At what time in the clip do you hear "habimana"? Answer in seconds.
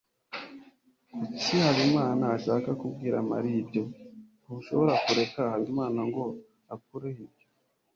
1.65-2.23, 5.51-5.99